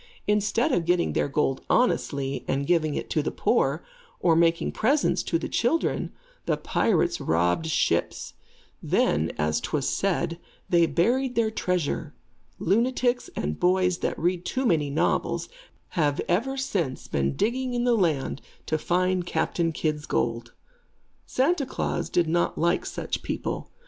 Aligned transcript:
Instead 0.25 0.71
of 0.71 0.85
getting 0.85 1.13
their 1.13 1.27
gold 1.27 1.61
honestly, 1.69 2.43
and 2.47 2.65
giving 2.65 2.95
it 2.95 3.07
to 3.07 3.21
the 3.21 3.29
poor, 3.29 3.85
or 4.19 4.35
making 4.35 4.71
presents 4.71 5.21
to 5.21 5.37
the 5.37 5.47
children, 5.47 6.11
the 6.47 6.57
pirates 6.57 7.21
robbed 7.21 7.67
ships. 7.67 8.33
Then, 8.81 9.31
as 9.37 9.61
'twas 9.61 9.87
said, 9.87 10.39
they 10.67 10.87
buried 10.87 11.35
their 11.35 11.51
treasure. 11.51 12.15
Lunatics 12.57 13.29
and 13.35 13.59
boys 13.59 13.99
that 13.99 14.17
read 14.17 14.43
too 14.43 14.65
many 14.65 14.89
novels, 14.89 15.49
have 15.89 16.19
ever 16.27 16.57
since 16.57 17.07
been 17.07 17.35
digging 17.35 17.75
in 17.75 17.83
the 17.83 17.93
land 17.93 18.41
to 18.65 18.79
find 18.79 19.27
Captain 19.27 19.71
Kidd's 19.71 20.07
gold. 20.07 20.53
Santa 21.27 21.67
Klaas 21.67 22.09
does 22.09 22.25
not 22.25 22.57
like 22.57 22.87
such 22.87 23.21
people. 23.21 23.69